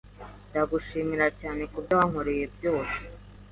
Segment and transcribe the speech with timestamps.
[0.49, 2.99] Ndagushimira cyane kubyo wankoreye byose.